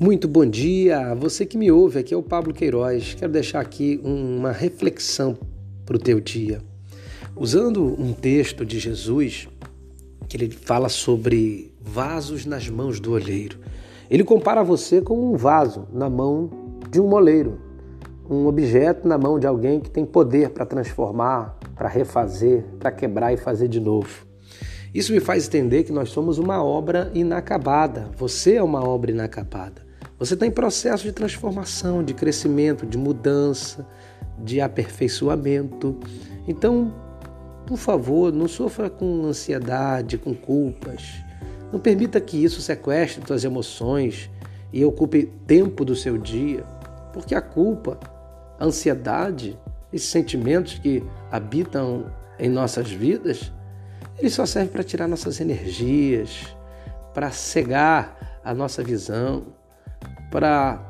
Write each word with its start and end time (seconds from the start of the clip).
Muito 0.00 0.28
bom 0.28 0.46
dia, 0.46 1.12
você 1.16 1.44
que 1.44 1.58
me 1.58 1.72
ouve, 1.72 1.98
aqui 1.98 2.14
é 2.14 2.16
o 2.16 2.22
Pablo 2.22 2.54
Queiroz. 2.54 3.14
Quero 3.14 3.32
deixar 3.32 3.58
aqui 3.58 4.00
uma 4.04 4.52
reflexão 4.52 5.36
para 5.84 5.96
o 5.96 5.98
teu 5.98 6.20
dia. 6.20 6.60
Usando 7.34 8.00
um 8.00 8.12
texto 8.12 8.64
de 8.64 8.78
Jesus, 8.78 9.48
que 10.28 10.36
ele 10.36 10.52
fala 10.52 10.88
sobre 10.88 11.74
vasos 11.80 12.46
nas 12.46 12.68
mãos 12.68 13.00
do 13.00 13.10
olheiro. 13.10 13.58
Ele 14.08 14.22
compara 14.22 14.62
você 14.62 15.00
com 15.00 15.32
um 15.32 15.36
vaso 15.36 15.88
na 15.92 16.08
mão 16.08 16.48
de 16.92 17.00
um 17.00 17.08
moleiro, 17.08 17.58
um 18.30 18.46
objeto 18.46 19.08
na 19.08 19.18
mão 19.18 19.36
de 19.36 19.48
alguém 19.48 19.80
que 19.80 19.90
tem 19.90 20.06
poder 20.06 20.50
para 20.50 20.64
transformar, 20.64 21.58
para 21.74 21.88
refazer, 21.88 22.64
para 22.78 22.92
quebrar 22.92 23.32
e 23.32 23.36
fazer 23.36 23.66
de 23.66 23.80
novo. 23.80 24.24
Isso 24.94 25.12
me 25.12 25.18
faz 25.18 25.48
entender 25.48 25.82
que 25.82 25.90
nós 25.90 26.10
somos 26.10 26.38
uma 26.38 26.62
obra 26.62 27.10
inacabada. 27.14 28.08
Você 28.16 28.54
é 28.54 28.62
uma 28.62 28.88
obra 28.88 29.10
inacabada. 29.10 29.87
Você 30.18 30.34
está 30.34 30.44
em 30.44 30.50
processo 30.50 31.04
de 31.04 31.12
transformação, 31.12 32.02
de 32.02 32.12
crescimento, 32.12 32.84
de 32.84 32.98
mudança, 32.98 33.86
de 34.36 34.60
aperfeiçoamento. 34.60 35.96
Então, 36.48 36.92
por 37.64 37.78
favor, 37.78 38.32
não 38.32 38.48
sofra 38.48 38.90
com 38.90 39.26
ansiedade, 39.26 40.18
com 40.18 40.34
culpas. 40.34 41.22
Não 41.72 41.78
permita 41.78 42.20
que 42.20 42.42
isso 42.42 42.60
sequestre 42.60 43.24
suas 43.24 43.44
emoções 43.44 44.28
e 44.72 44.84
ocupe 44.84 45.30
tempo 45.46 45.84
do 45.84 45.94
seu 45.94 46.18
dia, 46.18 46.64
porque 47.12 47.34
a 47.34 47.40
culpa, 47.40 48.00
a 48.58 48.64
ansiedade, 48.64 49.56
esses 49.92 50.08
sentimentos 50.08 50.78
que 50.78 51.02
habitam 51.30 52.06
em 52.40 52.48
nossas 52.48 52.90
vidas, 52.90 53.52
eles 54.18 54.34
só 54.34 54.44
servem 54.44 54.72
para 54.72 54.82
tirar 54.82 55.06
nossas 55.06 55.40
energias, 55.40 56.56
para 57.14 57.30
cegar 57.30 58.40
a 58.44 58.52
nossa 58.52 58.82
visão, 58.82 59.46
para 60.30 60.80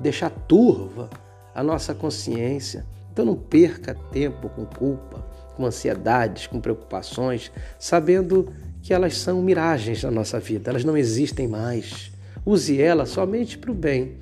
deixar 0.00 0.30
turva 0.30 1.08
a 1.54 1.62
nossa 1.62 1.94
consciência. 1.94 2.84
Então 3.12 3.24
não 3.24 3.34
perca 3.34 3.94
tempo 4.12 4.48
com 4.48 4.64
culpa, 4.64 5.24
com 5.56 5.66
ansiedades, 5.66 6.46
com 6.46 6.60
preocupações, 6.60 7.50
sabendo 7.78 8.52
que 8.82 8.94
elas 8.94 9.16
são 9.16 9.42
miragens 9.42 10.02
na 10.02 10.10
nossa 10.10 10.38
vida, 10.38 10.70
elas 10.70 10.84
não 10.84 10.96
existem 10.96 11.48
mais. 11.48 12.12
Use 12.46 12.80
elas 12.80 13.10
somente 13.10 13.58
para 13.58 13.70
o 13.70 13.74
bem. 13.74 14.16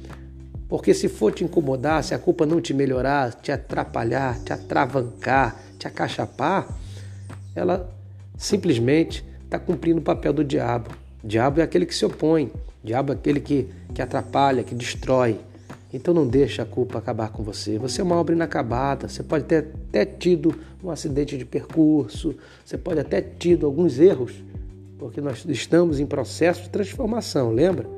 Porque 0.69 0.93
se 0.93 1.09
for 1.09 1.33
te 1.33 1.45
incomodar, 1.45 2.03
se 2.03 2.15
a 2.15 2.19
culpa 2.19 2.45
não 2.45 2.61
te 2.61 2.75
melhorar, 2.75 3.35
te 3.35 3.53
atrapalhar, 3.53 4.41
te 4.41 4.53
atravancar, 4.53 5.63
te 5.79 5.87
acachapar, 5.87 6.67
ela 7.55 7.89
simplesmente 8.37 9.25
está 9.45 9.59
cumprindo 9.59 10.01
o 10.01 10.03
papel 10.03 10.33
do 10.33 10.43
diabo. 10.43 10.91
Diabo 11.23 11.61
é 11.61 11.63
aquele 11.63 11.87
que 11.87 11.95
se 11.95 12.05
opõe, 12.05 12.53
diabo 12.85 13.13
é 13.13 13.17
aquele 13.17 13.41
que, 13.41 13.69
que 13.95 14.01
atrapalha, 14.01 14.63
que 14.63 14.75
destrói. 14.75 15.39
Então 15.93 16.13
não 16.13 16.27
deixe 16.27 16.61
a 16.61 16.65
culpa 16.65 16.99
acabar 16.99 17.31
com 17.31 17.43
você. 17.43 17.79
Você 17.79 18.01
é 18.01 18.05
uma 18.05 18.17
obra 18.17 18.35
inacabada. 18.35 19.09
Você 19.09 19.23
pode 19.23 19.45
ter 19.45 19.69
até 19.89 20.05
tido 20.05 20.55
um 20.83 20.91
acidente 20.91 21.37
de 21.37 21.45
percurso, 21.45 22.35
você 22.65 22.77
pode 22.79 23.01
até 23.01 23.21
tido 23.21 23.67
alguns 23.67 23.99
erros, 23.99 24.33
porque 24.99 25.21
nós 25.21 25.45
estamos 25.49 25.99
em 25.99 26.07
processo 26.07 26.63
de 26.63 26.71
transformação, 26.71 27.51
lembra? 27.51 27.89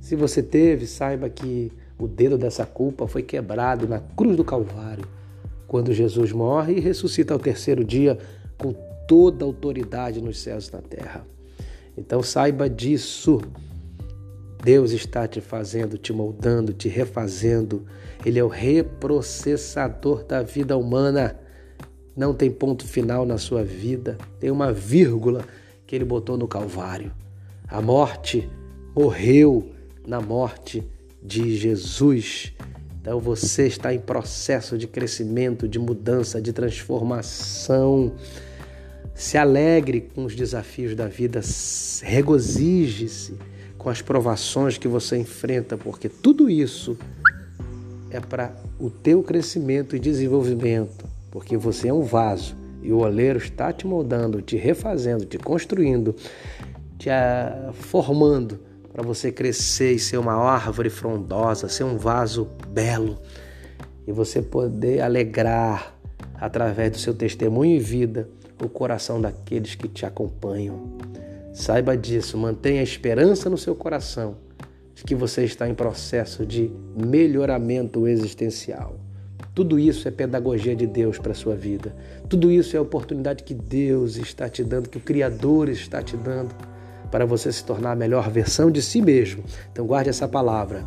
Se 0.00 0.16
você 0.16 0.42
teve, 0.42 0.86
saiba 0.86 1.28
que 1.28 1.72
o 1.98 2.06
dedo 2.06 2.38
dessa 2.38 2.64
culpa 2.64 3.06
foi 3.06 3.22
quebrado 3.22 3.88
na 3.88 3.98
cruz 3.98 4.36
do 4.36 4.44
Calvário, 4.44 5.04
quando 5.66 5.92
Jesus 5.92 6.32
morre 6.32 6.74
e 6.74 6.80
ressuscita 6.80 7.34
ao 7.34 7.40
terceiro 7.40 7.84
dia 7.84 8.18
com 8.56 8.74
toda 9.06 9.44
a 9.44 9.48
autoridade 9.48 10.20
nos 10.20 10.38
céus 10.38 10.68
e 10.68 10.72
na 10.72 10.80
terra. 10.80 11.35
Então 11.96 12.22
saiba 12.22 12.68
disso. 12.68 13.40
Deus 14.62 14.90
está 14.90 15.28
te 15.28 15.40
fazendo, 15.40 15.96
te 15.96 16.12
moldando, 16.12 16.72
te 16.72 16.88
refazendo. 16.88 17.86
Ele 18.24 18.38
é 18.38 18.44
o 18.44 18.48
reprocessador 18.48 20.24
da 20.24 20.42
vida 20.42 20.76
humana. 20.76 21.38
Não 22.16 22.34
tem 22.34 22.50
ponto 22.50 22.86
final 22.86 23.24
na 23.24 23.38
sua 23.38 23.62
vida, 23.62 24.16
tem 24.40 24.50
uma 24.50 24.72
vírgula 24.72 25.44
que 25.86 25.94
ele 25.94 26.04
botou 26.04 26.36
no 26.36 26.48
Calvário. 26.48 27.12
A 27.68 27.80
morte 27.80 28.48
morreu 28.94 29.70
na 30.06 30.20
morte 30.20 30.82
de 31.22 31.54
Jesus. 31.56 32.52
Então 33.00 33.20
você 33.20 33.66
está 33.66 33.94
em 33.94 33.98
processo 34.00 34.78
de 34.78 34.86
crescimento, 34.86 35.68
de 35.68 35.78
mudança, 35.78 36.40
de 36.40 36.52
transformação. 36.52 38.12
Se 39.16 39.38
alegre 39.38 40.10
com 40.14 40.26
os 40.26 40.36
desafios 40.36 40.94
da 40.94 41.08
vida, 41.08 41.40
regozije-se 42.02 43.34
com 43.78 43.88
as 43.88 44.02
provações 44.02 44.76
que 44.76 44.86
você 44.86 45.16
enfrenta, 45.16 45.78
porque 45.78 46.06
tudo 46.06 46.50
isso 46.50 46.98
é 48.10 48.20
para 48.20 48.54
o 48.78 48.90
teu 48.90 49.22
crescimento 49.22 49.96
e 49.96 49.98
desenvolvimento, 49.98 51.06
porque 51.30 51.56
você 51.56 51.88
é 51.88 51.94
um 51.94 52.02
vaso 52.02 52.54
e 52.82 52.92
o 52.92 52.98
oleiro 52.98 53.38
está 53.38 53.72
te 53.72 53.86
moldando, 53.86 54.42
te 54.42 54.54
refazendo, 54.54 55.24
te 55.24 55.38
construindo, 55.38 56.14
te 56.98 57.08
ah, 57.08 57.72
formando 57.72 58.60
para 58.92 59.02
você 59.02 59.32
crescer 59.32 59.92
e 59.92 59.98
ser 59.98 60.18
uma 60.18 60.34
árvore 60.34 60.90
frondosa, 60.90 61.70
ser 61.70 61.84
um 61.84 61.96
vaso 61.96 62.48
belo 62.68 63.18
e 64.06 64.12
você 64.12 64.42
poder 64.42 65.00
alegrar 65.00 65.95
através 66.38 66.90
do 66.92 66.98
seu 66.98 67.14
testemunho 67.14 67.76
e 67.76 67.78
vida 67.78 68.28
o 68.62 68.68
coração 68.68 69.20
daqueles 69.20 69.74
que 69.74 69.88
te 69.88 70.06
acompanham. 70.06 70.96
Saiba 71.52 71.96
disso, 71.96 72.38
mantenha 72.38 72.80
a 72.80 72.84
esperança 72.84 73.50
no 73.50 73.58
seu 73.58 73.74
coração 73.74 74.36
de 74.94 75.04
que 75.04 75.14
você 75.14 75.44
está 75.44 75.68
em 75.68 75.74
processo 75.74 76.46
de 76.46 76.70
melhoramento 76.96 78.06
existencial. 78.06 78.96
Tudo 79.54 79.78
isso 79.78 80.06
é 80.06 80.10
pedagogia 80.10 80.76
de 80.76 80.86
Deus 80.86 81.18
para 81.18 81.32
a 81.32 81.34
sua 81.34 81.54
vida. 81.54 81.94
Tudo 82.28 82.50
isso 82.50 82.76
é 82.76 82.80
oportunidade 82.80 83.42
que 83.42 83.54
Deus 83.54 84.16
está 84.16 84.48
te 84.48 84.62
dando, 84.62 84.88
que 84.88 84.98
o 84.98 85.00
Criador 85.00 85.68
está 85.68 86.02
te 86.02 86.16
dando 86.16 86.54
para 87.10 87.24
você 87.24 87.50
se 87.50 87.64
tornar 87.64 87.92
a 87.92 87.96
melhor 87.96 88.30
versão 88.30 88.70
de 88.70 88.82
si 88.82 89.00
mesmo. 89.00 89.42
Então 89.72 89.86
guarde 89.86 90.10
essa 90.10 90.28
palavra. 90.28 90.84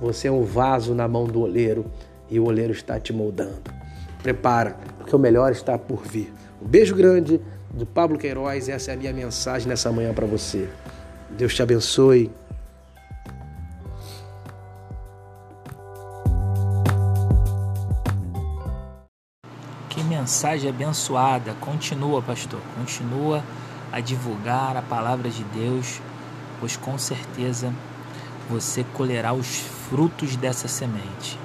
Você 0.00 0.28
é 0.28 0.32
um 0.32 0.42
vaso 0.42 0.94
na 0.94 1.08
mão 1.08 1.24
do 1.24 1.40
oleiro 1.40 1.84
e 2.30 2.38
o 2.38 2.44
oleiro 2.44 2.72
está 2.72 3.00
te 3.00 3.12
moldando. 3.12 3.71
Prepara, 4.22 4.76
porque 4.98 5.14
o 5.14 5.18
melhor 5.18 5.52
está 5.52 5.76
por 5.76 6.02
vir. 6.02 6.32
Um 6.60 6.66
beijo 6.66 6.94
grande 6.94 7.40
do 7.72 7.84
Pablo 7.84 8.18
Queiroz. 8.18 8.68
Essa 8.68 8.92
é 8.92 8.94
a 8.94 8.96
minha 8.96 9.12
mensagem 9.12 9.68
nessa 9.68 9.90
manhã 9.90 10.14
para 10.14 10.26
você. 10.26 10.68
Deus 11.30 11.54
te 11.54 11.62
abençoe. 11.62 12.30
Que 19.88 20.04
mensagem 20.04 20.70
abençoada. 20.70 21.54
Continua, 21.60 22.22
pastor. 22.22 22.60
Continua 22.76 23.42
a 23.90 24.00
divulgar 24.00 24.76
a 24.76 24.82
palavra 24.82 25.28
de 25.28 25.42
Deus, 25.44 26.00
pois 26.60 26.76
com 26.76 26.96
certeza 26.96 27.72
você 28.48 28.84
colherá 28.94 29.32
os 29.32 29.60
frutos 29.88 30.36
dessa 30.36 30.68
semente. 30.68 31.38